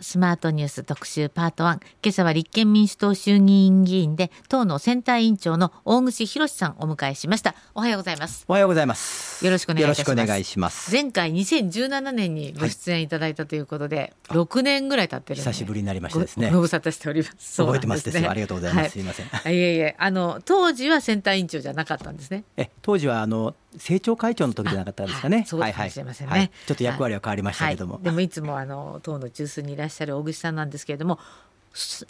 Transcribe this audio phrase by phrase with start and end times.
[0.00, 7.54] スマートニュース特集パート1今朝は立憲民主党衆議院議員で党の選対委員長の大串博さんお迎えしました。
[7.74, 8.44] おはようございます。
[8.46, 9.44] おはようございます。
[9.44, 9.98] よろしくお願いします。
[9.98, 10.92] よろしくお願いします。
[10.92, 16.50] 前回2017年にご出演いただいたということで、はい、6年ぐらい経ってる久しぶりになりましたですね。
[16.52, 17.62] ご無沙汰しております。
[17.62, 18.22] 覚えてますです。
[18.22, 19.26] よありがとうございます、はい、すいません。
[19.26, 19.96] いえいえ。
[19.98, 22.44] あの当時は選対委員長じゃなかったんですね。
[22.56, 25.44] え当時はあの政調会長の時じゃなかったですかね。
[25.46, 28.00] そうかもしれませんね、はいはい、ちょっと役割は変わりましたけども。
[28.02, 31.18] でもいつもあの党の中枢にいらっしゃる小口さんなんですけれども、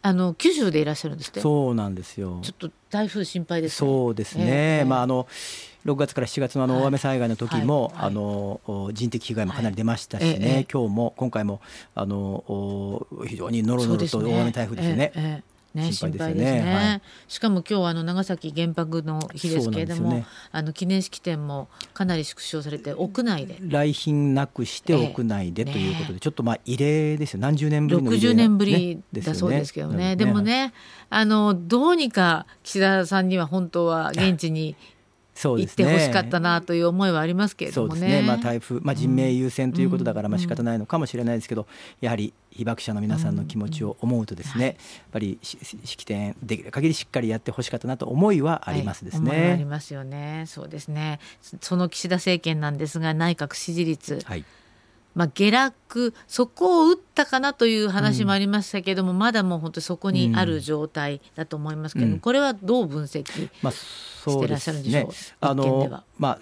[0.02, 1.40] あの九州でいらっしゃるんですって？
[1.40, 2.38] そうなんですよ。
[2.42, 4.44] ちょっと台風心配です、ね、そうですね、
[4.80, 5.26] えー、まああの
[5.84, 7.92] 6月から7月のあの大雨災害の時も、はい。
[7.94, 11.60] はい、あの人的被害もかなり出ましたしね、はいえー、今日も今回も
[11.94, 15.12] あの非常にのろのろと大雨台風ですよね。
[15.14, 23.58] えーえーね、心配ですね、はい、しかも今日あの長崎原爆の日ですけれども、ね、あの記念式典もかなり縮小されて屋内で。
[23.60, 27.40] 来賓なくして屋内で、ということで、ね、ちょっとまあ異例ですよ。
[27.40, 30.16] 何十年ぶりの異例、60年ぶりだそうですけどね。
[30.16, 30.72] でもね
[31.10, 34.74] あのどうにか岸田さんには本当は現地に
[35.38, 38.20] 行ってほしかったなという思いはありますけれどもね。
[38.20, 41.66] ねまあ、台風、まあ、人命優先ということだからまあ仕方ないのかもしれないですけど、
[42.00, 44.74] やはり被爆者の皆さんの気持ちを思うとですね、やっ
[45.12, 49.30] ぱり式典できる限りしっかりやってほしかったなと思いはありますですね。
[49.30, 50.44] はい、ありますよね。
[50.46, 51.20] そうですね。
[51.60, 54.20] その岸田政権なんですが内閣支持率。
[54.24, 54.44] はい
[55.18, 65.04] まあ、下落そこを打ったかなという話もありましたけれども、うん、まだもう本当そこにある状態だと思いますけども、うん、これはどう分析してらっしゃるんでしょう、
[65.40, 66.38] まあ、あのまあ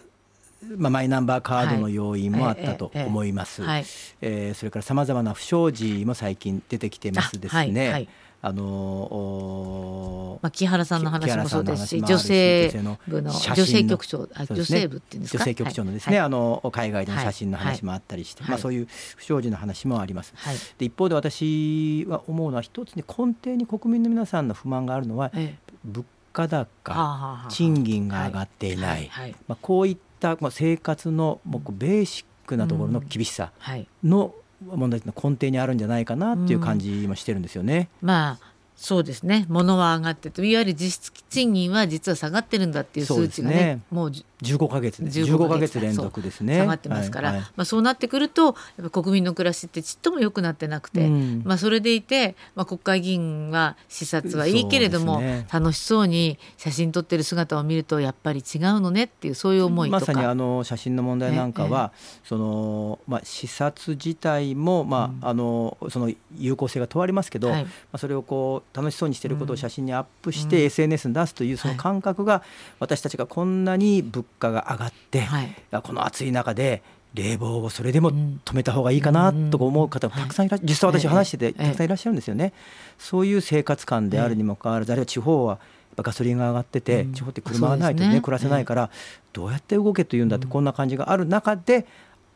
[0.77, 3.62] まあ、マイナンバーカードの要因もあったと思います。
[3.62, 3.84] はい、
[4.20, 8.08] えー、それからさまざまな不祥事も最近出てきてますですね。
[8.42, 12.70] はいはいあのまあ、木原さんの話もそうですし女性
[13.08, 15.42] 部の女性局長あ、女性部っていうんですか？
[15.42, 20.32] 女性局長のですね、はい、あの海外での写真の話もあったりして、はい、まあ、そういう不祥事の話もあります。
[20.36, 29.10] はい、で一方で私は思うのは一つに根底に国民の皆さんの不満があるのは、ええ、物価高賃金が上がっていない、
[29.48, 33.50] まあ、こういった生活の僕ベーシックなところの厳しさ
[34.04, 37.89] の、うん問題の根底にあるんじゃないかなっていう感じもしてるんですよね。
[38.03, 45.80] うん、まあそうですね物は上がってていわゆる実質賃金は実は下がってるんだっていう数値がねねもう15か月です15か月。
[45.80, 46.58] 連続ですね。
[46.58, 72.42] 下がってますから、はいはい、まあ、そうなってくるとやっぱ国民の暮らしってちっとも良くなってなくて、うん、まあ、それでいて、まあ、国会議員は視察はいいけれども、ね、楽しそうに写真撮ってる姿を見るとやっぱり違うのねっていうそういう思いまさにあの写真の問題なんかは、ね、そのまあ、視察自体も、まあ、うん、あのその有効性が問われますけど、はい、まあ、それをこう楽しそうにしていることを写真にアップして SNS に出すというその感覚が
[72.80, 76.82] 私たちがこんなに物価が上がって、はい、この暑い中で
[77.14, 82.53] 冷房をそれでも止めた方がいいかなと思う方もたくさんいらっしゃる、実際私話しててたくさんいらっしゃるんですよね。
[82.98, 85.59] そういう生活感であるにもかかわらず、あるいは地方は
[85.97, 88.91] ガソリンが上がってて、地方って車がないとね暮らせないから、
[89.32, 91.87] どうやって動けというんだってこんな感じがある中で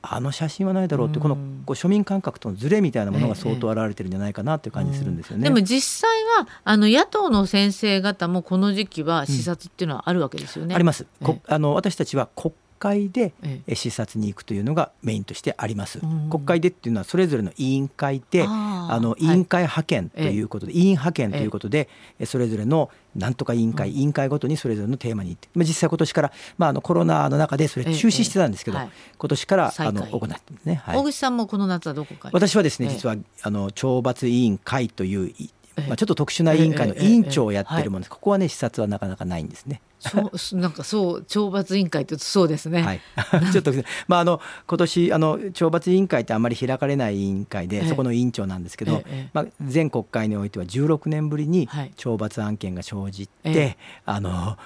[0.02, 5.44] あの写真はないだろうってこのこう庶民感覚とのズレみたいなものが相当現れてるんじゃないかなっていう感じするんですよね。
[5.44, 10.74] でも実際はあの野党の先生方もこの時期は視察っていうのはあるわけですよね。
[10.74, 11.06] あります。
[11.46, 13.32] あの私たちは国会で
[13.74, 16.00] 視察に行くというのがメインとしてあります。
[16.30, 21.88] 国会でっていうのはそれぞれの委員会であの委員会派遣ということで、委員派遣ということで
[22.24, 35.34] それぞれのなんとか委員会、委員会ごとにそれぞれのテーマに行って、まあ、実際今年から、まあ、あのコロナの中でそれ中止してたんですけど、今年からあの行ってね、はい、大口さんもこの夏はどこか私はですね実はあの懲罰委員会という
[35.76, 39.80] まあ、ちょっと特殊な委員会の委員長をやってるものです、ここはね視察はなかなかないんですね。
[40.00, 42.82] そう なんかそう懲罰委員会ってそうですね。
[42.82, 43.00] はい、
[43.52, 43.72] ちょっと
[44.08, 54.56] まああの今年あの懲罰委員会ってあんまり開かれない委員会で、そこの委員長なんですけど、まあ全国会においては16年ぶりに懲罰案件が生じて、あの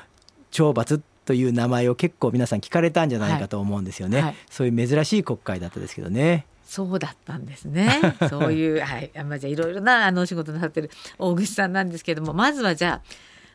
[0.52, 4.18] 懲罰という名前を結構皆さん聞かれたんじゃないかと思うんですよね。
[4.18, 4.26] はい。
[4.26, 6.46] はい、そういう珍しい国会だったですけどね。
[6.64, 7.90] そうだったんですね。
[8.28, 13.08] そういう、はい、まあ、じゃいろいろなあのお仕事なさってる大口さんなんですけども、まずはじゃあ、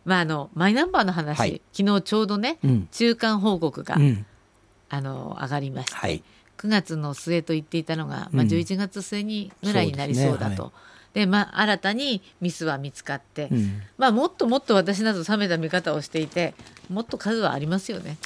[0.06, 4.25] まあ、あのマイナンバーの話、はい、昨日ちょうどね、うん、中間報告が、うん、
[4.89, 6.24] あの上がりまして、はい、
[6.57, 10.72] 9月の末と言っていたのが、まあ、11月末にぐらいになりそうだと。
[11.13, 16.54] で、まあ、新たにミスは見つかって、うん、まあ、もっともっと私など冷めた見方をしていて
[16.89, 18.18] もっと数はありますよね。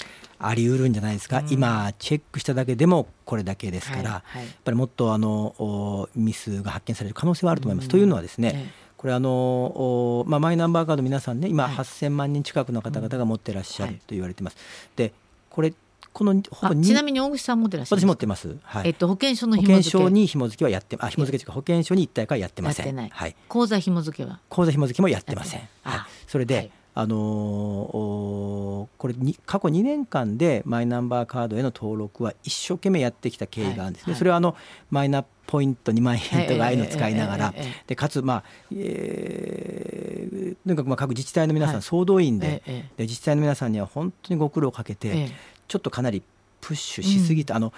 [0.48, 7.86] あり得るんじゃないですか、うん、今チェックしただけでもこれだけですから、はいはい、やっぱりもっとあのミスが発見される可能性はあると思います。
[7.86, 14.58] うん、というのはですね、これあの、まあ、マイナンバーカード皆さんね今、8000万人近くの方々が持ってらっしゃると言われてます。
[14.96, 15.14] で
[15.50, 15.74] これ
[16.12, 23.10] このほぼちなみに大口さん持ってらっしゃる私持ってます、はい、えっと、保険証の保険証に紐付けはやってあ紐付けというか保険証に一体化はやってません。
[23.10, 24.40] はい、口座紐付けは？
[24.48, 25.62] 口座紐付けもやってません。
[25.82, 34.56] はい、それで、はいあのー、これに過去2年間でマイナンバーカードへの登録は一生懸命やってきた経緯があるんですね、はいはい、それはあの
[34.92, 37.54] マイナポイント2万円とかああいうのを使いながら、
[37.86, 45.32] でかつ、まあえー、とにかくまあ各自治体の皆さん、総動員で,、で自治体の皆さんには本当にご苦労をかけて、
[45.68, 46.24] ちょっとかなり
[46.62, 47.74] プッシュしすぎた、あの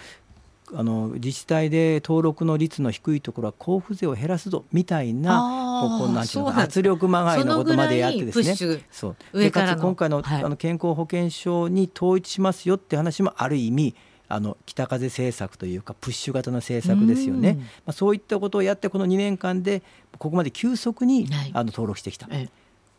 [0.78, 8.82] あの自治体で登録の率の低いところは交付税を減らすぞみたいななんていうの圧力まがいのことまでやってですね。
[8.92, 13.96] そう上から今回の,、あの健康保険証に統一しますよって話もある意味
[14.28, 19.84] あの北風政策というかプッシュ型の政策ですよね、まあ、そういったことをやってこの2年間で
[20.18, 22.28] ここまで急速に、あの登録してきた、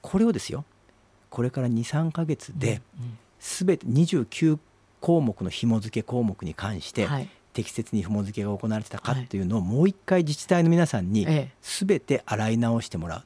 [0.03, 0.65] これをですよ
[1.31, 2.81] これから23か月で
[3.41, 4.59] 全て29
[5.01, 7.09] 項目の紐付け項目に関して、
[7.57, 11.27] 適切に紐付けが行われてたかっていうのをもう一回自治体の皆さんに
[11.63, 13.23] 全て洗い直してもらう、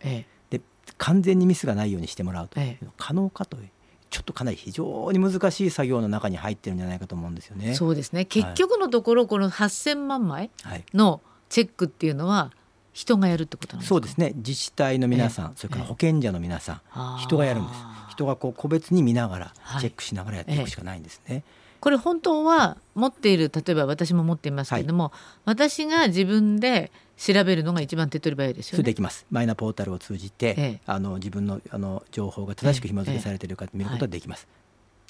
[0.50, 0.60] で
[0.98, 2.60] 完全にミスがないようにしてもらうと。
[2.60, 3.68] いうの可能かという
[4.08, 7.74] ちょっとかなり非常に難しい作業の中に入ってるんじゃないかと思うんですよね。
[7.74, 8.24] そうですね。
[8.24, 10.50] 結局のところ、この8000万枚
[10.94, 12.52] のチェックっていうのは
[12.92, 13.94] 人がやるってことなんですか？
[13.94, 14.32] そうですね。
[14.36, 17.80] 自治体の皆さん、それから保険者の皆さん、人がやるんです。
[18.10, 21.42] 人がこう個別に見ながらチェックしながらやっていくしかないんですね。
[21.80, 25.12] これ本当は持っている例えば私も持っていますけれども、はい、
[25.46, 28.84] 私が自分で調べるのが一番手っ取り早いですよね。
[28.84, 29.26] できます。
[29.30, 34.46] マイナポータルを通じて、ええ、あの自分のあの情報が正しく紐付けされているか見ることができます。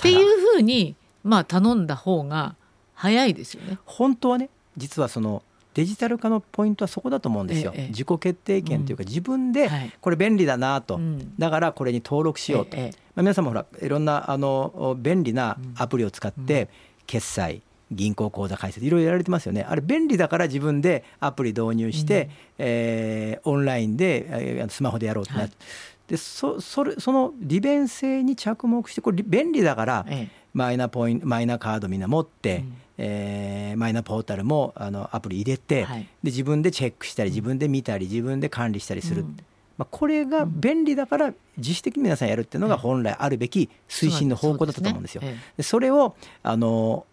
[0.05, 2.57] えはい、っていうふうに、まあ、頼んだ方が
[2.95, 3.79] 早いですよね。
[3.85, 5.43] 本当はね実はその
[5.75, 9.71] デジタル化のポイントはそこだと思うんですよ、ええ、自己決定権というか、うん、自分で
[10.01, 11.01] これ便利だなと、
[11.39, 12.91] だからこれに登録しようと、え、まあ、
[13.23, 16.69] 皆さんもほらいろんなあの便利なアプリを使って
[17.07, 19.67] 決済銀行口座開設いろいろやられてますよね。
[19.69, 25.63] あれ便利だから自分でアプリ導入して、うん、えー、オンラインで、えー、スマホでやろうとなって、は
[26.09, 39.23] い、でそそれその利便性に着目してこれ便利だから、ええ、マイナポインマイナカードみんな持って、うん、えー、マイナポータルもあのアプリ入れて、はい、で自分でチェックしたり自分で見たり自分で管理したりする。
[39.23, 39.37] うん
[39.81, 45.23] まあ、これが便利だから自主的に皆さんやるっていうのが本来あるべき推進の方向だったと思うんですよ。
[45.57, 47.07] でそれをあの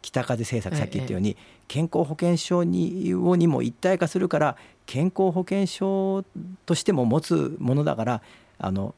[0.00, 1.36] 北風政策さっき言ったように、
[1.68, 4.56] 健康保険証にをにも一体化するから
[4.86, 6.24] 健康保険証
[6.64, 8.22] としても持つものだから
[8.58, 8.94] あの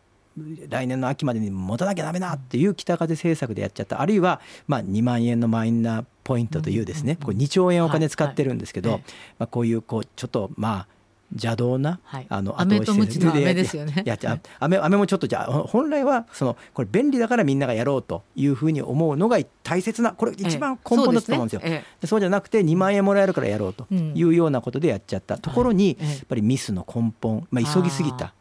[0.69, 4.01] 来年の秋までに持たなきゃダメだっていう北風政策でやっちゃった。
[4.01, 9.01] あるいはまあ2万円のマイナポイントというですねこれ2兆円お金使ってるんですけど
[9.41, 10.97] まあこういうこうちょっとまあ
[11.33, 14.03] 邪道な、はい、あの飴とムチの飴ですよね。
[14.07, 21.61] やや飴飴もちょっとじゃ本来はそのこれ便利だからみんながやろうというふうに思うのが大切なこれ一番根本だと思うんですよ。
[21.65, 21.71] ええ。
[21.71, 28.33] そうすね、そうじゃなくて2万円もらえるからやろうというようなことでやっちゃったところに、やっぱりミスの根本、まあ、急ぎすぎた。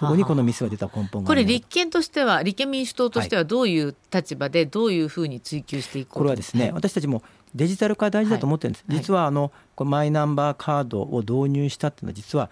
[0.00, 7.22] そこにこのミスが出た根本これ立憲としては立憲民主党としてはどういう立場でどういうふうに追及していくこれはですね、私たちも
[7.54, 12.50] デジタル化大事だと思ってるんです、はい、実はあのこマイナンバーカードを導入したっていうのは実は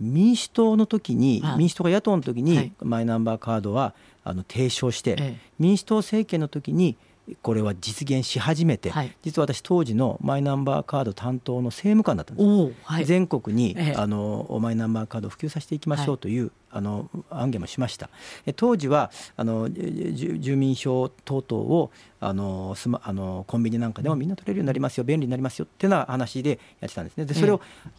[0.00, 6.96] 民主党の時に民主党が野党の時にマイナンバーカードはあの提唱して、民主党政権の時に
[7.42, 18.10] これは実現し始めて、はい、実は私当時のマイナンバーカード担当の政務官だったんです、はい、全国に、ええ、あのマイナンバーカードを普及させていきましょうという、はい、あの案件もしました。
[18.56, 27.24] 当時はあの住民票等々をあのスマあのコンビニなんかでもみんな取れるようになりますよ便利になりますよっていうような話でやってたんですね。
[27.24, 27.90] でそれを、え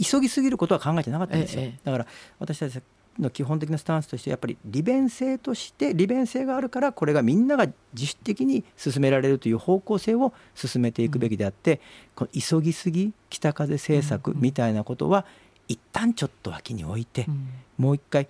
[0.00, 2.06] 急ぎすぎることは考えてなかったんですよ、ええ、だから
[2.38, 2.80] 私たち
[3.18, 11.78] の基本的なスタンスとしてやっぱり利便性として利便性があるからこれがみんなが自主的に進められるという方向性を進めていくべきであって、うん、
[12.16, 15.24] この急ぎすぎ北風政策みたいなことは
[15.68, 18.28] 一旦ちょっと脇に置いて、うん、もう一回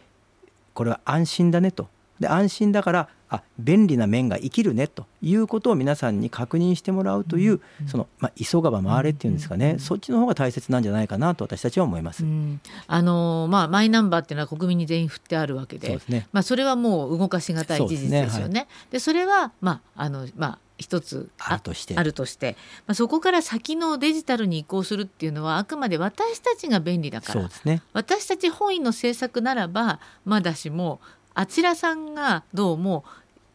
[0.74, 1.88] これは安心だねと
[2.21, 12.25] で安心だからあ便利な面が生きるねということを皆さんに確認してもらうという、うん、その、まあ、急がば回れっていうんですかね、うん、そっちの方が大切なんじゃないかなと私たちは思います。
[12.25, 16.28] うん、あのまあ、マイナンバーっていうのは国民に全員振ってあるわけでそうです、ね。
[16.33, 18.49] まあ、それはもう動かしがたい事実ですよね。
[18.49, 18.68] そで、ね。
[18.92, 21.94] はい、それは、まああのまあ、一つあるとして。
[21.97, 22.56] あるとして、
[22.87, 31.00] まあ、そこから先のデジタルに移行するっていうのはあくまで私たちが便利だから、ね、私たち本位の政策ならばまだしも
[31.34, 33.04] あちらさんがどうも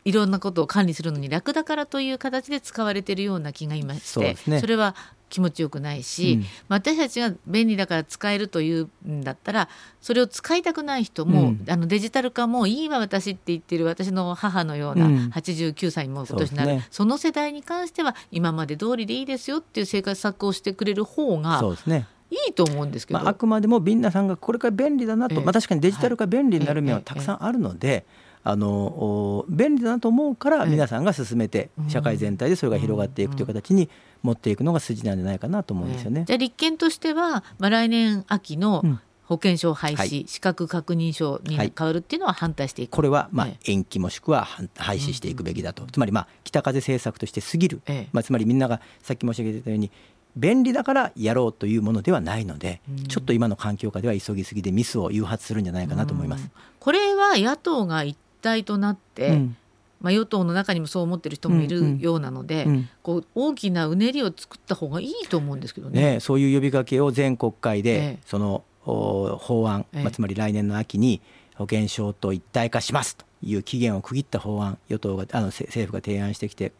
[0.06, 4.96] いろんなことを管理するのに楽だからという形で使われているような気がいましてそ、ね,、れは
[5.30, 9.70] 気持ちよくないし、うん、私たちが便利だから使えるというんだったら
[10.02, 15.06] それを使いたくない人も、うん、あのデジタル化もいいわ私って言ってる私の母のような
[15.36, 28.06] 89歳にも今年なる、うんそね、その世代に関しては今まで通りでいいですよっていう生活策をしてくれる方がそうですねいいと思うんですけど、まあ、あくまでもビンナさんがこれから便利だなと、えー、まあ、確かにデジタル化便利になる面はたくさんあるので。
[28.42, 33.90] あの便利だなと思うから皆さんが進めて社会全体でそれが広がっていくという形に
[34.24, 36.24] 持っていくのが筋なんじゃないかなと思うんですよね。
[36.26, 38.84] じゃあ立憲としては、まあ、来年秋の
[39.26, 44.46] 保険証廃止、はい、資格確認書に変わるっていうのは反対していく、これはまあ延期もしくは
[44.78, 47.82] 廃止していくべきだと、つまりまあ北風政策として過ぎる、
[48.12, 49.92] まあ、つまりみんながさっき申し上げたように
[50.40, 56.50] 便利だからやろうというものではないので、ちょっと今の環境下では急ぎすぎでミスを誘発するんじゃないかなと思います。
[56.80, 59.58] これは野党が一体となって、うん、
[60.02, 66.14] まあ、与党の中にもそう思ってる人もいるようなので、うんうん、こう大きなうねりを作った方がいいと思うんですけどね。
[66.14, 71.22] ねそういう呼びかけを全国会で、ええ、その法案、まあ、つまり来年の秋に
[71.56, 76.72] 保険証と一体化しますという期限を区切った法案与党があの政府が提案してきて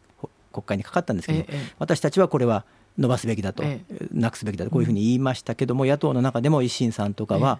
[0.52, 2.64] 国会にかかったんですけど、え、私たちはこれは
[3.00, 3.64] 伸ばすべきだと、
[4.12, 7.58] なくすべきだとこういうふうに言いましたけども、野党の中でも維新さんとかは、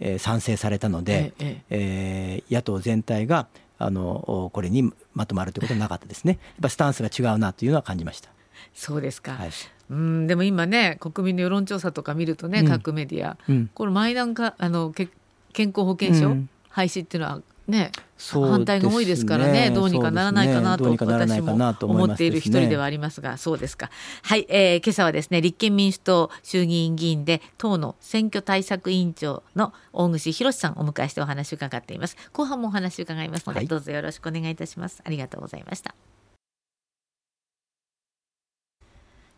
[0.00, 6.32] えー、賛成されたので、ええー、野党全体があのこれにまとまるということはなかったですね。
[6.32, 8.30] やっぱスタンスが違うなというのは感じました。
[8.74, 9.32] そうですか。
[9.32, 9.50] はい、
[9.90, 15.08] うんでも今ね国民の世論調査とか見るとね、うん、各メディア、うん、このマイナンかあのけ
[15.52, 16.36] 健康保険証、
[16.68, 23.90] 廃止っていうのはね、反対が多いですからね、どうにかならないかなと、私も思っている一人ではありますが、そうですか。
[24.22, 32.16] はい、えー、今朝はですね、立憲民主党衆議院議員で、党の選挙対策委員長の大串博さんをお迎えしてお話を伺っています。
[32.32, 35.02] 後半もお話を伺いますので、はい、どうぞよろしくお願いいたします。
[35.04, 35.94] ありがとうございました。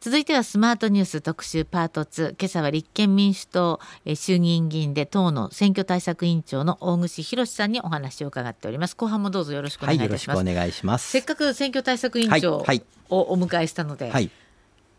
[0.01, 3.81] 続いてはスマートニュース特集パート2今朝は立憲民主党
[4.15, 8.97] 衆議院議員で党の選挙対策委員長の大串博さんにお話を伺っております。
[8.97, 11.11] 後半もどうぞよろしくお願いいたします、はい、お願いします。
[11.11, 12.65] せっかく選挙対策委員長
[13.11, 14.31] をお迎えしたので、はい、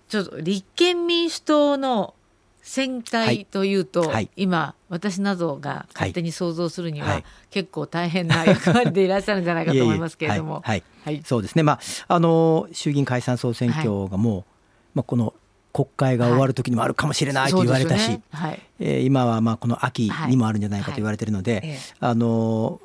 [0.07, 2.13] ちょっと立憲民主党の
[2.61, 10.61] 選対というと、はい、今私などが勝手に想像するには、はい、結構大変な役割でいらっしゃるんじゃないかと思いますけれども。
[10.63, 10.83] はい、
[11.25, 11.63] そうですね。
[11.63, 14.50] まああの衆議院解散総選挙がもう、
[14.93, 15.33] まあ、この
[15.73, 18.21] 国会が終わる時にもあるかもしれないと言われたし、ね。
[18.31, 22.81] はい、えー、今はまあこの秋にもあるんじゃないかと言われているので、はいはい、あの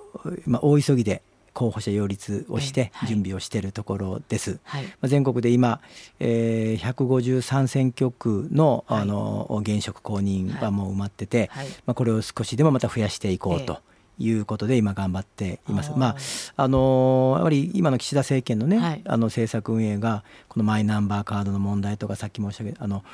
[0.47, 1.23] まあ、大急ぎで
[1.53, 4.61] 候補者擁立をして準備をしているところです。
[4.65, 5.81] はい、まあ、全国で今、
[6.21, 11.51] えー、153選挙区のあの現職公認はもう埋まってて、
[11.87, 13.81] まあ、これを少しでもまた増やしていこうと。
[14.19, 15.93] いうことで今頑張っています。
[15.97, 16.17] まあ
[16.57, 23.05] あのやっぱり今の岸田政権のね、はい、あの政策運営がこのマイナンバーカードの問題とかさっき申し上げあの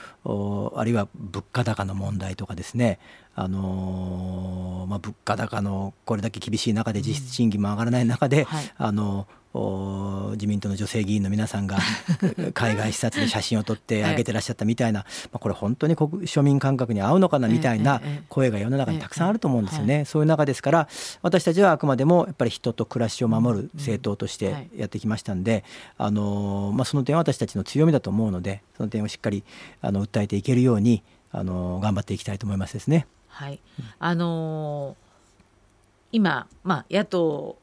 [0.77, 2.99] あるいは物価高の問題とかですね。
[3.35, 11.79] あのまあ、物価高のこれだけ厳しい中で実質賃金も上がらない中で、うんはい、あの自民党の女性議員の皆さんが
[12.55, 20.05] 海外視察で写真を撮ってあげてらっしゃったみたいな、まあ、これ本当に国庶民感覚に合うのかなみたいな声が世の中にたくさんあると思うんですよね。
[20.05, 20.89] そういう中ですから
[21.21, 25.65] 私たちはあくまでもやっぱり人と暮らしを守る政党としてやってきましたんで、
[25.99, 29.45] あのまあ、その点は私たちの強みだと思うのでその点をしっかり
[29.81, 33.07] あの訴えていけるようにあの頑張っていきたいと思いますですね。
[33.29, 33.61] はい、
[33.99, 34.97] あのー、
[36.13, 37.57] 今、まあ、野党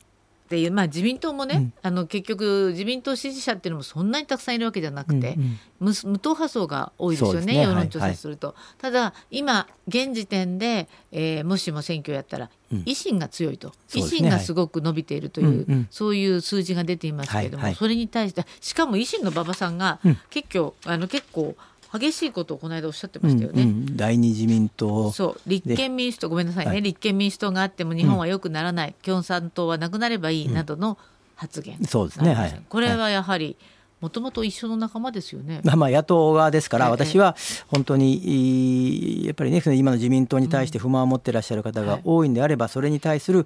[0.49, 19.99] っていう、まあ、自民党もね、うん、あの結局自民党支持者っていうのもそんなにたくさんいるわけじゃなくて、うんうん、無無党派層が多いですよね、ね、世論調査すると、はいはい、ただ今現時点で、えー、もしも選挙やったら維新が強いと、維新がすごく伸びているという、ねはい、そういう数字が出ていますけれども、はいはい、それに対してしかも維新の馬場さんが
[20.31, 21.55] 結構、あの結構
[21.91, 23.63] 激しいことをこの間おっしゃってましたよね。
[23.63, 25.11] うんうん、第二自民党。
[25.11, 25.41] そう。
[25.47, 30.97] 立憲民主党ごめんなさいね、はい、立憲民主党があっても日本は良くならない、うん、共産党はなくなればいいなどの
[31.35, 33.55] 発言、うん、そうですね、はい、これはやはり、
[34.01, 35.59] もともと一緒の仲間ですよね。
[35.63, 37.35] まあ野党側ですから、私は
[37.67, 43.45] 本当にやっぱりね今の自民党に対して不満を持っていらっしゃる方が多いんであれば、それに対する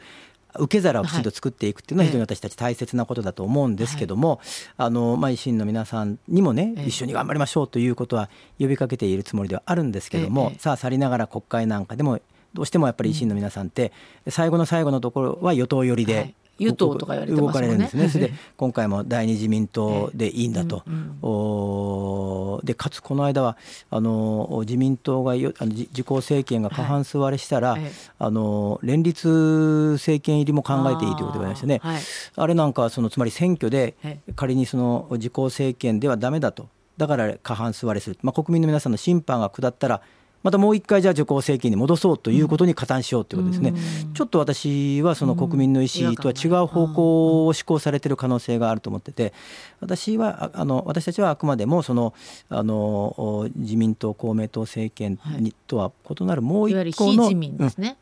[0.60, 4.40] 受け皿をきちんと作っていくっていうのは非常に私たち大切なことだと思うんですけども、
[4.78, 8.30] あのまあ、維新の皆さんにもね、一緒に頑張りましょうということは
[8.60, 12.20] 呼びかけているつもりではあるんですけども、さあ去りながら国会なんかでも
[12.54, 13.92] どうしてもやっぱり維新の皆さんって
[14.28, 17.48] 最後の最後のところは与党寄りで与党とか言われてますね。
[17.48, 18.10] 動かれるんですね。
[18.10, 20.84] それで今回も第二自民党でいいんだと。
[21.22, 23.58] おでかつこの間は
[23.90, 27.78] あの自民党がよあの自公政権が過半数割れしたら、
[28.20, 31.82] あの連立政権入りも考えていいということで言われましたね。
[32.36, 33.96] あれなんかそのつまり選挙で
[34.36, 36.68] 仮にその自公政権ではだめだと。
[36.98, 40.02] だだから過半数割れする、まあ、国民の皆さんの審判が下ったら
[40.44, 43.74] またもう一回じゃあ女皇政権に戻そうということに加担しようということですね、
[44.06, 49.34] うん、ちょっと私はその国民の意思とは違う方向を施行されている可能性があると思ってて
[49.80, 52.14] 私はあの私たちはあくまでもその
[52.50, 57.32] あの自民党公明党政権に、とは異なるもう一個の、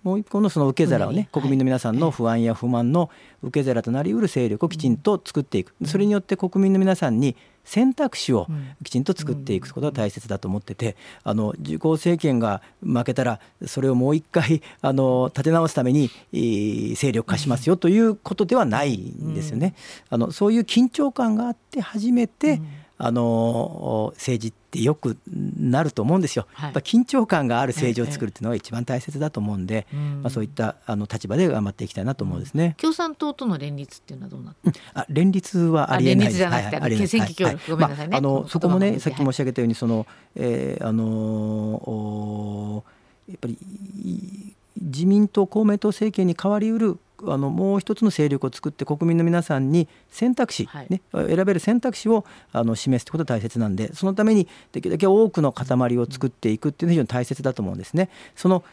[0.03, 3.09] もう一個のその受け皿をね国民の皆さんの不安や不満の
[3.43, 5.73] 受け皿となりうる勢力をきちんと作っていく。
[5.85, 8.47] それによって国民の皆さんに選択肢を
[8.83, 19.75] きちんと作っていくことが大切だと思っててあの自公政権が負けたらそれをもう一回あの立て直すために勢力化しますよということではないんですよね。
[20.09, 22.61] あのそういう緊張感があって初めて、
[22.97, 25.17] あの政治ってよく
[25.59, 36.29] なると思うんですよ、はい、やっぱ緊張感がある政治を作るっていうのが一番大切だと思うんで、ええ、まあ、そういったあの立場で頑張っていきたいなと思うんですね、共産党との連立っていうのはどうなって、うん、あ連立はありえない。
[36.29, 42.83] です連立じゃなくて、はいはい、選挙協力、ごめんなさいね、まあ、あのそこもねさっき申し上げたようにその、えー、あの
[43.27, 43.57] やっぱり
[44.79, 46.97] 自民党公明党政権に代わりうる
[47.27, 58.09] あのもう一つの勢力を作って国民の皆さんに選択肢、はい、ね、選べる選択肢をあの示すということが大切なんでそのためにできるだけ多くの塊を作っていくっていうのは非常に大切だと思うんですね。
[58.35, 58.63] その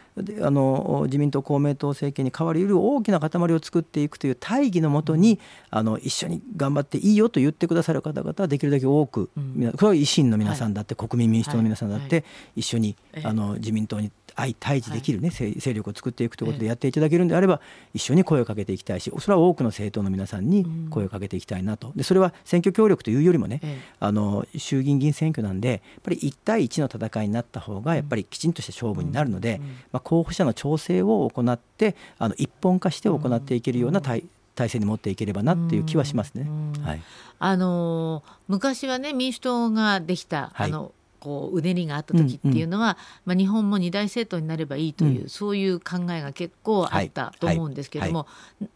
[0.41, 5.39] あの自民党公明党政権に代わりうる大きな塊を作っていくという大義のもとに
[5.69, 12.23] あの一緒に頑張っていいよと言ってくださる方々はできるだけ多く、うん、これは維新の皆さんだって、はい、国民民主党の皆さんだって、
[12.55, 17.59] 一緒に、あの自民党に相対峙できるね、はい、勢力を作っていくということでやっていただけるんであれば
[17.93, 21.91] 一緒に声をかけていきたいしそれは多くの政党の皆さんに声をかけていきたいなと。
[21.95, 23.61] でそれは選挙協力というよりもね、
[23.99, 29.59] あの衆議院議員選挙なんでやっぱり1対1の戦いになった方がやっぱりきちんとした勝負になるので、
[29.91, 34.23] まあ、候補者の調整を行ってあの一本化して行っていけるような体
[34.55, 36.45] 体制に持っていければなっていう気はしますね。
[36.83, 37.01] はい、
[37.39, 42.95] あの昔はね民主党ができた、はい、あのこううねりがあった時っていうのは、うんうん、
[43.25, 48.25] まあ、日本も二大政党になればいいという、うん、そういう考えが結構あったと思うんですけれども、は
[48.61, 48.63] い。
[48.63, 48.69] はい、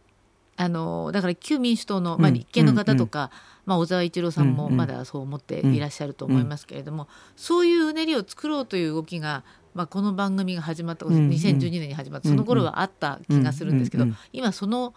[0.56, 3.30] あのだから旧民主党の、まあ、立憲の方とか、うんうん、
[3.66, 14.94] まあ、小沢一郎さんもまだそう思っていらっしゃると思いますけれども、そういううねりを作ろうという動きがまあ、この番組が始まった2012年に始まったその頃はあった気がするんですけど、今その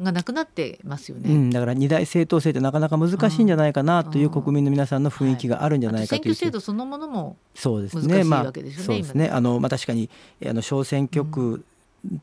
[0.00, 8.24] がなくなってますよね、うん、だから二大政党制ってなかなか難しいんじゃないかなという国民の皆さんの雰囲気があるんじゃないかという、はい、選挙制度そのものもそうですね。
[8.24, 9.28] まあそうですね。
[9.28, 10.08] あの、まあ、確かに
[10.46, 11.64] あの小選挙区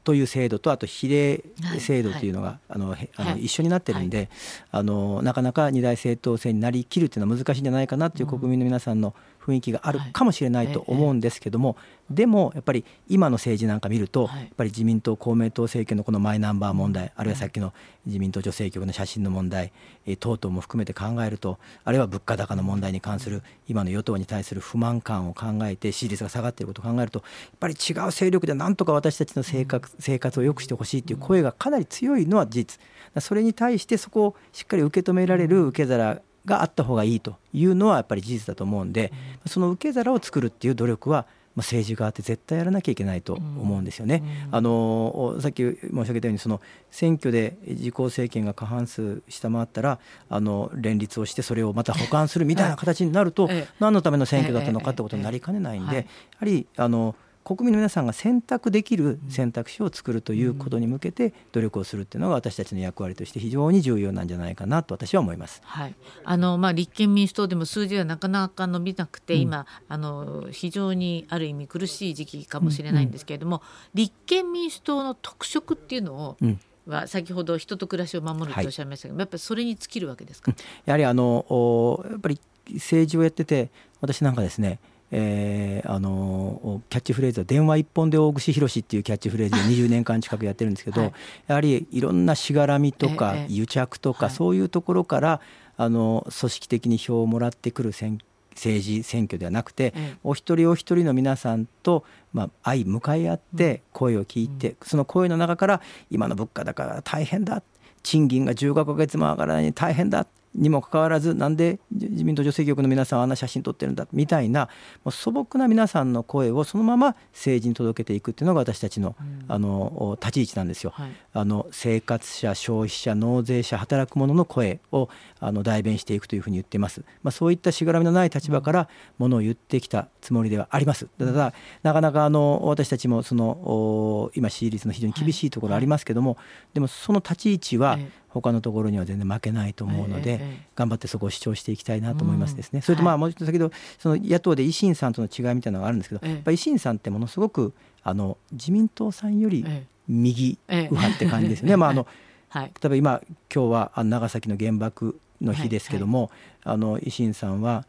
[0.03, 1.43] という制度とあと比例
[1.79, 4.29] 制度というのが、あのあの一緒になってるんで、
[4.71, 9.13] あのなかなか二大政党制になりきるっていうのは難しいんじゃないかなという国民の皆さんの
[9.47, 11.77] 雰囲気があるかもしれないと思うんですけども、
[12.09, 17.73] でもやっぱり今の政治なんか見ると、やっぱり自民党公明党政権のこのマイナンバー問題、あるいはさっきの
[18.05, 19.71] 自民党女性局の写真の問題、
[20.15, 32.79] 等々も含めて考えるとあるいは物価高の問題に関する今の与党に対する不満感を考えて支持率が下がっていることを考えるとやっぱり違う勢力でなんとか私たちの生活生活を良くしてほしいという声がかなり強いのは事実。
[33.19, 39.13] それに対してそこをしっかり受け止められる受け皿があった方がいいというのはやっぱり事実だと思うんで
[39.45, 44.21] その受け皿を作るっていう努力はまあ、政治家って絶対やらなきゃいけないと思うんですよね。
[44.49, 49.97] うん、あのさっき申し上げたようにその選挙で自公政権が過半数下回ったら
[50.29, 56.03] あの連立をしてそれをまた補完するみたいな形になると、何のための選挙だったのかってことになりかねないんで、や
[56.37, 57.15] はりあの
[57.47, 65.61] 国民の皆さんが選択できる選択肢を作るということに向けて努力をするっていうのが私たちの役割として非常に重要なんじゃないかなと私は思います。
[65.63, 73.61] はい、あのまあ立憲民主党でも数字はなかなか伸びなくて、うん、今あの非常にある意味苦しい時期かもしれないんですけれども、うん、
[73.93, 76.59] 立憲民主党の特色っていうのを、うん。
[76.85, 80.53] は先ほど人と暮らしを守るとおっしゃいましたけど、はい、やっぱりそれに尽きるわけですか？
[80.85, 82.39] やはりあのやっぱり
[82.75, 84.79] 政治をやってて私なんかですね
[85.11, 91.13] えー、あのキャッチフレーズは「電話一本で大串博士」っていうキャッチフレーズで 20年間近くやってるんですけど、はい、
[91.47, 95.41] やはりいろんなしがらみとか癒着とか、そういうところから
[95.77, 98.19] あの組織的に票をもらってくる選
[98.55, 99.93] 政治選挙ではなくて、
[100.23, 107.61] お一人お一人の皆さんと、まあ、相向かい合って声を聞いて、その声の中から今の物価高大変だ
[108.01, 110.25] 賃金が15か月も上がらないに大変だ
[110.57, 114.69] にもかかわらずなんで自民党女性局の皆さんはあんな写真撮ってるんだみたいな
[115.03, 119.15] もう素朴な皆さんの声をそのまま政治に届けていくっていうのが私たちの,、
[119.47, 131.07] あの立ち位置なんですよ、はい、あの生活者消費者納税者働く者の声をあの代弁していくというふうに言ってます、まあ、そういったしがらみのない立場からものを言ってきたつもりではあります。
[131.17, 137.97] ただなかなかあの私たちもその今支持率の非常に厳しいところありますけども、はい、でもその立ち位置は、
[138.29, 140.41] 他のところには全然負けないと思うので、
[140.75, 142.81] 頑張ってそこを主張していきたいなと思いますですね。
[142.81, 149.65] それとまあもう一つ先ほどその野党で維新さんとの違いみたいなのがあるんですけど、やっぱ維新さんってものすごくあの自民党さんより
[150.07, 151.75] 右右派って感じですよね。
[151.77, 152.07] まああの
[152.49, 153.21] はい、例えば今
[153.53, 157.85] 今日は長崎の原爆の日ですけども、はいはい、あの維新さんは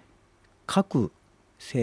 [0.66, 1.12] 核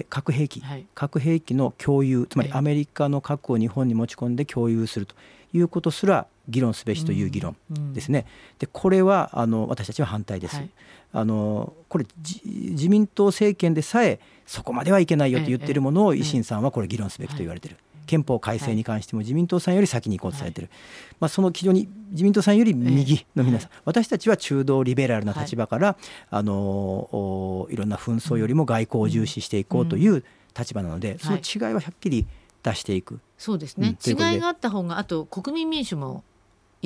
[0.09, 5.15] 核兵器、はい、核兵器の共有つまりアメリカの核を日本に持ち込んで共有すると
[5.53, 7.55] いうことすら議論すべしという議論
[7.93, 8.25] ですね。
[8.60, 10.58] でこれはあの私たちは反対です。
[10.58, 10.69] はい、
[11.13, 17.77] あのこれ自民党政権でさえそこまではいけないよと言っているものを維新さんはこれ議論すべきと言われている。
[18.05, 20.79] 憲法改正に関しても自民党さんより先に行こうとされている、はい、
[21.21, 25.95] まあ、その非常に自民党さんより右の皆さん、えー、私たちは中道リベラルな立場から、はい、
[26.29, 30.23] あのいろんな紛争よりも外交を重視していこうという
[30.58, 32.25] 立場なので、うん、その違いははっきり
[32.63, 33.19] 出していく。
[33.38, 36.23] そうですね、うん、違いがあった方があと国民民主も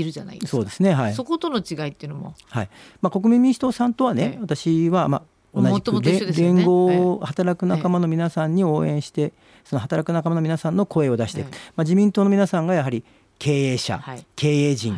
[0.02, 0.58] いるじゃないですか。
[0.58, 0.94] そうですね。
[0.94, 1.14] はい。
[1.14, 2.36] そことの違いっていうのも。
[2.50, 2.70] はい。
[3.02, 9.34] まあ国民民主党さんとはね、ええ、私はまあ同じく、ね、連合を働く仲間の皆さんに応援して、
[9.64, 13.04] その働く仲間の皆さんの声を出していく、まあ、自民党の皆さんがやはり
[13.40, 14.98] 経営者、はい、経営陣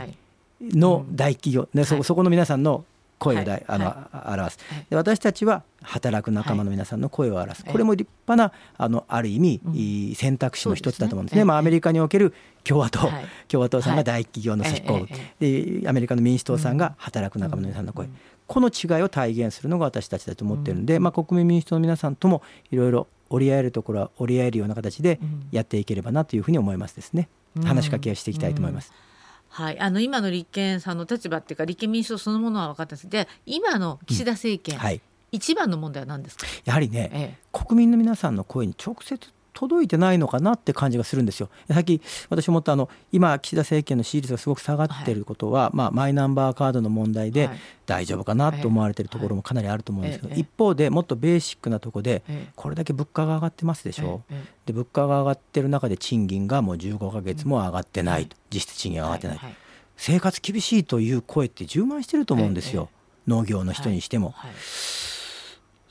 [0.62, 2.84] の大企業、ね、そそこの皆さんの
[3.22, 4.60] 声をだ、はい、あの、はい、表す。
[4.90, 13.10] で私たちは働く仲間の皆さんの声を表す、これも立派なあのある意味、うん、選択肢の一つだと思うんですね、ねまあ、アメリカにおける共和党、
[13.48, 15.08] 共和党さんが大企業の執行部、
[15.40, 18.10] でアメリカの民主党さんが働く仲間の皆さんの声、
[18.48, 25.20] この違いを体現するのが私たちだと思ってるんで、まあ、国民民主党の皆さんともいろいろ折り合えるところは折り合えるような形で
[25.52, 27.30] やっていければなというふうに思いますですね。
[27.64, 28.92] 話しかけをしていきたいと思います。
[29.54, 33.10] はい、あの今の立憲さんの立場っていうか立憲民主党そのものは分かったんです。
[33.10, 34.82] で今の岸田政権、うん。
[34.82, 36.48] はい、一番の問題は何ですか？
[36.64, 39.20] やはりね、ええ、国民の皆さんの声に直接
[39.54, 41.50] 届いてないのかなって感じがするんですよ。
[41.72, 47.50] さっき私思ったあの今岸田政権の支持率がすごく下がっていることは、はい、まあ、マイナンバーカードの問題で
[47.86, 52.24] 大丈夫かなと思われているところもかなりあると思うんですけど、一方でもっとベーシックなところで
[52.56, 54.22] これだけ物価が上がってますでしょ？
[54.30, 54.34] う。
[54.66, 59.40] で物価が上がってる中で賃金がもう15か月も上がってないと、実質賃金が上がってない、
[59.98, 62.90] 生活厳しいという声って充満してると思うんですよ、
[63.28, 64.34] 農業の人にしても。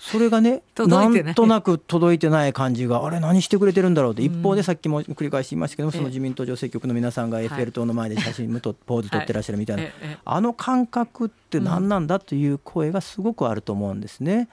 [0.01, 9.83] それがねなんとなく届いてない感じがあれ何してくれてるんだろうって一方でさっきも繰り返し言いましたけどその自民党女性局の皆さんがエッフェル塔の前で写真とポーズ撮ってらっしゃるみたいな。
[10.25, 14.49] あの感覚って何なんだという声がすごくあると思うんですね。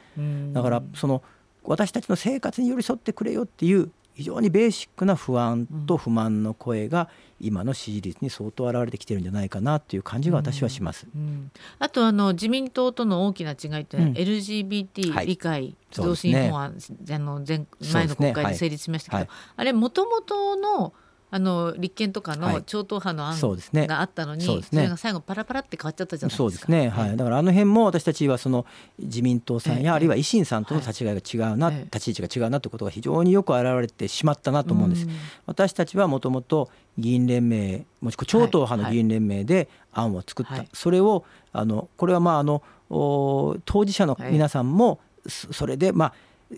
[0.54, 1.24] だからその
[1.64, 7.08] 私たちの生活に寄り添ってくれよっていう非常にベーシックな不安と不満の声が
[7.40, 11.06] 今の支持率に相当現れてきてるんじゃないかなという感じが私はします。
[11.16, 20.94] うんうん、あとあの自民党との大きな違いというのは、うん、LGBT 理解増進法案、の前前の国会で成立しましたけど、ねはい、あれもともとの
[21.30, 26.38] あの立憲とかの超党派の案があったのに、はいそね、それが最後パラパラって変わっちゃったじゃないですか。
[26.38, 28.66] そうですね、はい、だからあの辺も私たちはその
[28.98, 35.08] 自民党さんや、あるいは維新さんとの立ち違いが違うな、立ち位置が違うなということが非常によく現れてしまったなと思うんです。
[35.46, 46.14] 私たちはもともと議員連盟もしくは超党派の議員連盟で案を作った、それをあのこれはまああの当事者の皆さんもそれでまあ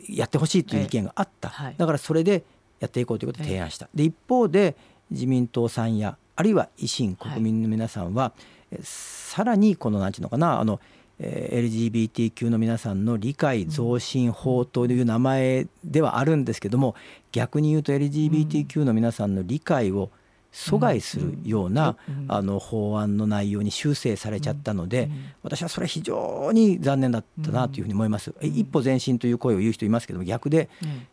[0.08, 2.44] やってほしいという意見があった、だからそれで
[2.80, 3.90] やっていこうということで提案した。
[3.94, 4.76] で一方で
[5.12, 10.80] 自民党さんやあるいは維新国民の皆さんは、はい、さらにこの何て言うのかなあの
[11.20, 16.96] LGBTQ の皆さんの理解増進法という名前ではあるんですけども
[17.34, 20.12] 逆に言うと LGBTQ の皆さんの理解を
[20.52, 21.96] 阻害するような、
[22.28, 25.10] あの法案の内容に修正されちゃったので、
[25.44, 28.34] 私はそれは非常に残念だったなというふうに思います。
[28.42, 30.70] 一歩前進という声を言う人いますけども逆で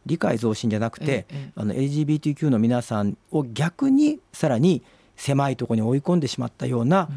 [0.07, 4.83] 理解増進じゃなくて、あの LGBTQ の皆さんを逆にさらに
[5.17, 7.09] 狭いところに追い込んでしまったような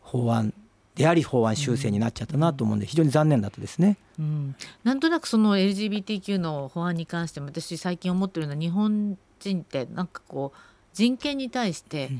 [0.00, 0.52] 法案
[0.94, 3.96] であり法案修正になっちゃったなと思うんで非常に残念だったですね。
[4.18, 10.58] うん、なんとなくその LGBTQ の法案に関しても私最近思ってるのは日本人ってなんかこう
[10.92, 12.10] 人権に対して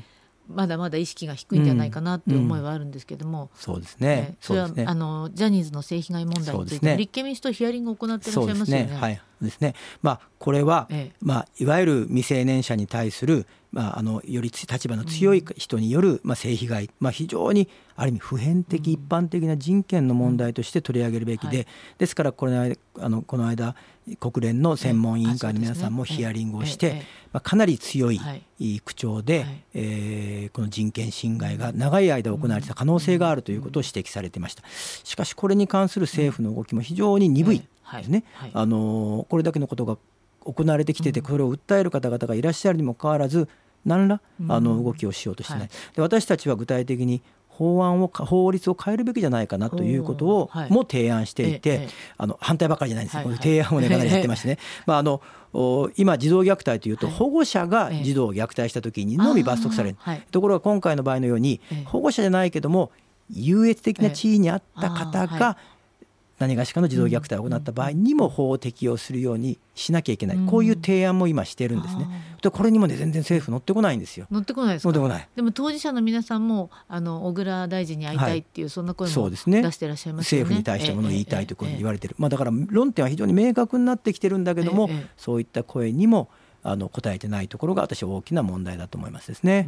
[0.47, 8.85] まだまだ意識が低いんじゃないかなっていう思いはあるんですけども、そうですね、それは、あのジャニーズの性被害問題について、ね、立憲民主党ヒアリングを行っていらっしゃいますよね。
[8.85, 8.95] ね。
[8.95, 9.75] はいですね。
[10.01, 21.67] まあ、これは、ええ、まあ、いわゆる未成年者に対する、まあ、あのより立場の強い人による、まあ、性被害、まあ、非常にある意味普遍的、一般的な人権の問題として取り上げるべきで、
[21.97, 23.75] ですからこの間あのこの間
[24.19, 28.19] 国連の専門委員会の皆さんもヒアリングをして、まあ、かなり強い
[28.83, 34.63] 口調で、はえこの人権侵害が長い間行われてた可能性があるということを指摘されていました。
[35.03, 37.63] しかしこれに関する政府の動きも非常に鈍い
[37.97, 38.23] ですね。
[38.53, 39.97] あのこれだけのことが
[40.45, 43.47] 行われてきててこれを訴える方々がいらっしゃるにもかかわらず
[43.85, 55.21] 何らあの動きをしようとしてない、で私たちは具体的に法案を法律を変えるべきじゃないかなということをも提案していて、あの反対ばかりじゃないんですよ、提案をねかなりやってましてね、 まあ、あの
[55.95, 59.97] 今児童虐待というと保護者が児童を虐待した時にのみ罰則される、
[60.31, 62.91] ところが今回の場合のように保護者じゃないけども
[63.29, 65.57] 優越的な地位にあった方が
[66.39, 72.07] 何がしかの児童虐待を行った場合にも法を適用するようにしなきゃいけない、こういう提案も今してるんですね。
[72.41, 74.27] でこれにもね全然政府乗ってこないんですよ。
[74.31, 74.91] 乗ってこないですか。
[75.35, 82.15] でも当事者の皆さんもあの小倉大臣に会いたいっていう、はい、そんな声も出してらっしゃいます、ね、政府に対してものを言いたいということに言われてる。
[82.17, 86.29] まあだから論点は非常に明確になってきてるんだけども、そういった声にも
[86.63, 89.67] あの答えてないところが私は大きな問題だと思いますですね。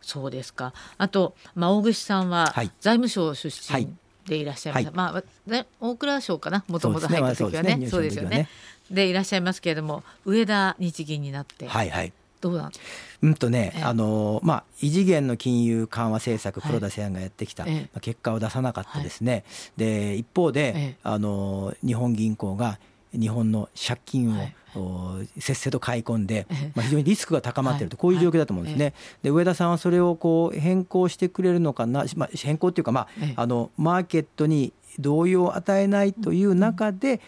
[0.00, 0.72] そうですか。
[0.98, 3.88] あとまあ大串さんは財務省出身、はい
[4.30, 6.64] でいらっしゃいます、はい、まあね大蔵省かな？
[6.68, 7.88] もともと入った時はね。
[7.88, 8.48] そうですよね。
[8.90, 11.66] でいらっしゃいますけれども上田日銀になって。
[11.66, 12.12] はいはい。
[12.40, 12.72] どうなん
[13.20, 19.44] うんとね、あのまあ、異次元の金融緩和政策、黒田清案がやってきた、まあ、結果を出さなかったですね、
[19.76, 22.78] で一方で、あの日本銀行が
[23.12, 24.36] 日本の借金
[24.74, 28.94] を、せっせと買い込んで、まあ、非常にリスクが高まっていると、こういう状況だと思うんですね。
[29.22, 37.20] で上田さんはそれをこう変更してくれるのかな、まあ、変更っていうか、まあ、あのマーケットに動揺を与えないという中で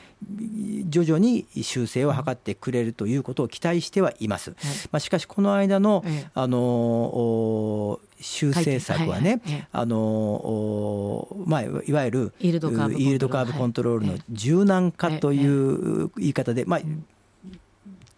[0.88, 4.50] 徐々に修正を図ってくれるということを期待してはいます。
[4.90, 16.80] まあ、しかしこの間のあの修正策はね、あのまあ、いわゆるイールドカーブコントロールの柔軟化という言い方で、まあ、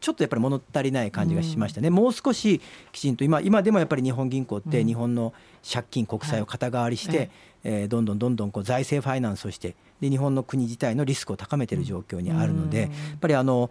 [0.01, 2.61] ちょっとやっぱり物足りない感じがしましたね、もう少し
[2.93, 5.33] きちんと今今でもやっぱり日本銀行って日本の
[5.69, 7.31] 借金国債を肩代わりして、
[7.65, 13.71] えどんどんどんどんこう財政ファイナンスをしてで日本の国自体のリスクを高めている状況にあるので、やっぱりあの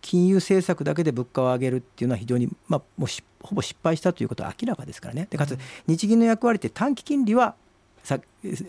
[0.00, 3.08] 金融政策だけで物価を上げるっていうのは非常に、まあ、もう
[3.42, 5.28] ほぼ失敗したということは明らかですからね。
[5.30, 7.54] でかつ日銀の役割って短期金利は
[8.02, 8.18] さ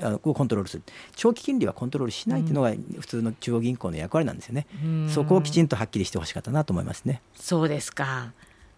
[0.02, 0.84] あのコントロールする。
[1.16, 4.68] 長期金利はコントロールしないというのが普通の中央銀行の役割なんですよね、
[5.10, 7.22] そこをきちんとはっきりしてほしかったなと思いますね。
[7.36, 8.34] そうですか。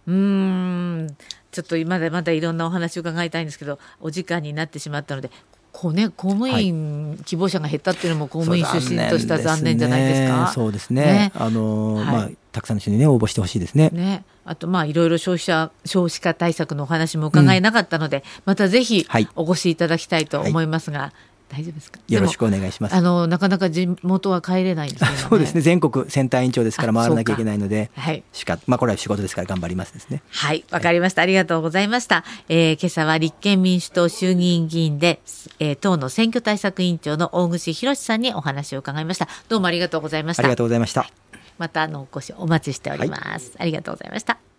[0.08, 1.08] うん。
[1.52, 5.30] ちょっとまだまだいろんなお話を伺いたいんですけどお時間になってしまったので
[5.72, 10.52] こうね、公務員希望者が減ったっていうのも公務員出身とした残念じゃないですか？
[10.54, 11.04] そうですね。
[11.04, 13.90] ねあの、はい、まあたくさんの人にね応募してほしいですね。
[13.94, 14.24] ね。
[14.44, 21.00] あとまあいろいろ消費者少子化対策のお話も伺えなかったので、うん、またぜひお越しいただきたいと思いますが。
[21.00, 21.12] はい
[21.52, 22.00] 大丈夫ですか？
[22.08, 22.96] よろしくお願いします。
[22.96, 25.62] あのなかなか地元は帰れないんですよ、ね、 そうですね。
[25.62, 28.24] 全国センター委員長ですから回らなきゃいけないので、はい。
[28.32, 30.24] しかまあこれは仕事ですから頑張りますですね。
[30.30, 32.24] はい、わかりました、ありがとうございました。
[32.48, 35.20] えー、今朝は立憲民主党衆議院議員で、
[35.60, 39.28] えー、党の選挙対策委員長の大串博さんにお話を伺いました。
[39.50, 40.44] どうもありがとうございました。
[40.44, 41.10] ありがとうございました。
[41.58, 43.22] またあのお越しお待ちしております。
[43.22, 44.51] はい、ありがとうございました。